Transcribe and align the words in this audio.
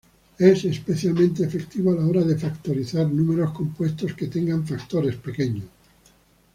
Es 0.39 0.65
especialmente 0.65 1.43
efectivo 1.45 1.91
a 1.91 1.95
la 1.95 2.07
hora 2.07 2.21
de 2.23 2.35
factorizar 2.35 3.05
números 3.07 3.51
compuestos 3.51 4.15
que 4.15 4.25
tengan 4.29 4.65
factores 4.65 5.15
pequeños. 5.17 5.65